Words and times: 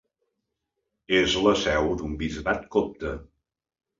És 1.17 1.35
la 1.49 1.53
seu 1.65 1.91
d'un 1.99 2.17
bisbat 2.21 2.65
copte. 2.77 3.15